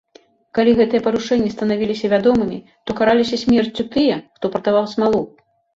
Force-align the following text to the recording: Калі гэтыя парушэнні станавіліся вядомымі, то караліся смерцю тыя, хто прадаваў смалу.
Калі 0.59 0.71
гэтыя 0.79 1.01
парушэнні 1.07 1.51
станавіліся 1.57 2.05
вядомымі, 2.15 2.57
то 2.89 2.99
караліся 3.03 3.43
смерцю 3.47 3.83
тыя, 3.95 4.15
хто 4.41 4.45
прадаваў 4.57 4.95
смалу. 4.99 5.21